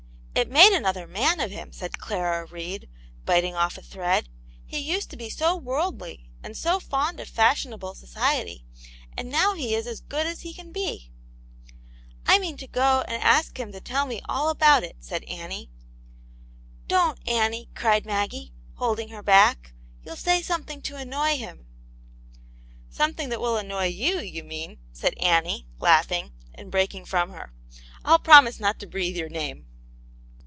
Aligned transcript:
"It 0.41 0.49
made 0.49 0.71
another 0.73 1.05
man 1.07 1.39
of 1.39 1.51
him," 1.51 1.71
said 1.73 1.99
Clara 1.99 2.45
Reed, 2.45 2.87
biting 3.25 3.53
off 3.53 3.77
a 3.77 3.81
thread." 3.81 4.29
He 4.65 4.79
used 4.79 5.11
to 5.11 5.17
be 5.17 5.29
so 5.29 5.55
worldly 5.57 6.31
and 6.41 6.57
so 6.57 6.79
fond 6.79 7.19
of 7.19 7.27
fashionable 7.27 7.93
society; 7.95 8.65
and 9.15 9.29
now 9.29 9.53
he 9.53 9.75
is 9.75 9.85
as 9.85 9.99
good 9.99 10.25
as 10.25 10.41
he 10.41 10.53
can 10.53 10.71
be.*' 10.71 11.11
I 12.25 12.39
mean 12.39 12.55
to 12.57 12.65
go 12.65 13.03
and 13.07 13.21
ask 13.21 13.59
him 13.59 13.71
to 13.73 13.81
tell 13.81 14.07
me 14.07 14.21
all 14.27 14.47
about' 14.49 14.83
it," 14.83 14.95
said 15.01 15.25
Annie." 15.25 15.69
Don't, 16.87 17.19
Annie;" 17.27 17.69
cried 17.75 18.05
Maggie, 18.05 18.53
holding 18.75 19.09
her 19.09 19.21
back;" 19.21 19.73
you'll 20.05 20.15
say 20.15 20.41
something 20.41 20.81
to 20.83 20.95
annoy 20.95 21.37
him,"" 21.37 21.67
Something 22.89 23.29
that 23.29 23.41
will 23.41 23.57
annoy 23.57 23.87
you, 23.87 24.21
you 24.21 24.43
mean," 24.45 24.79
said 24.93 25.13
Annie, 25.19 25.67
laughing, 25.79 26.31
and 26.55 26.71
breaking 26.71 27.05
from 27.05 27.31
her." 27.31 27.51
I'll 28.05 28.17
promise 28.17 28.61
not 28.61 28.79
to 28.79 28.87
breathe 28.87 29.17
your 29.17 29.29
name." 29.29 29.67